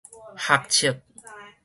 [0.43, 1.01] 學測